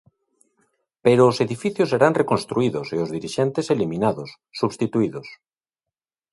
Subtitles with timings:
[1.05, 5.27] Pero os edificios serán reconstruídos e os dirixentes eliminados, substituídos.